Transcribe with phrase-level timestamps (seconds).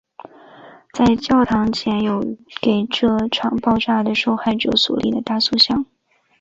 [0.93, 5.85] 在教堂前有给这场爆炸的受害者所立的大塑像。